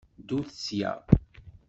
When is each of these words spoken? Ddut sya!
Ddut 0.19 0.49
sya! 0.63 0.91